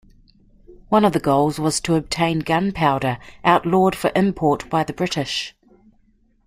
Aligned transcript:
One 0.89 1.05
of 1.05 1.13
the 1.13 1.19
goals 1.19 1.59
was 1.59 1.79
to 1.81 1.93
obtain 1.93 2.39
gunpowder, 2.39 3.19
outlawed 3.45 3.95
for 3.95 4.11
import 4.15 4.67
by 4.67 4.83
the 4.83 4.93
British. 4.93 5.53